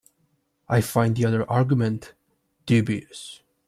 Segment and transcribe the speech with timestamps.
[0.67, 2.15] I find the other argument
[2.65, 3.43] dubious.